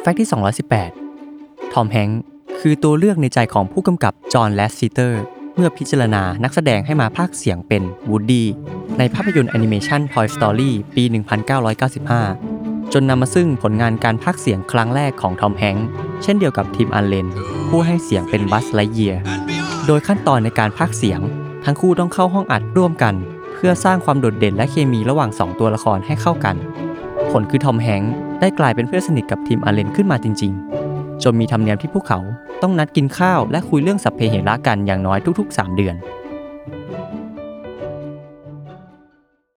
[0.00, 0.28] Fact ที่
[1.00, 2.20] 218 ทอมแฮงค์ส
[2.60, 5.22] คือตัวเลือกในใจของผู้กำกับจอห์นแลสซิเตอร์
[5.54, 8.46] เมื่อพิจารณานักแสดงให้มาพากเสียงเป็นวูดดี้
[8.98, 11.04] ในภาพยนตร์แอนิเมชัน Toy Story ปี
[12.18, 15.86] 1995 จนนำมาซึ่งผลงานการพากเสียงครั้งแรกของทอมแฮงค์ส
[16.22, 17.28] เช่นเดียวกับทิมอัลเลน
[17.68, 19.14] ผู้ให้เสียงเป็นบัสไลเยีย
[19.86, 21.20] โดยขั้นตอนในการพากเสียง
[21.64, 23.14] ทั้งคู่ต้องเข้าห้องอัดร่วมกัน
[23.54, 26.56] เพื่อสร้างความโดดเด่นและเคมีระหว่างสองตัวละครให้เข้ากัน
[27.30, 30.52] ผลคือทอมแฮงค์ ได้กลายเป็นเพื่อนสนิทกับทีมอาเลนขึ้นมาจริง
[30.88, 32.20] ๆ จนมีธรรมเนียมที่พวกเขา
[32.62, 35.94] ต้องนัดกินข้าวและคุยเรื่องสัพเพเหระกันอย่างน้อยทุก ๆ 3 เดือน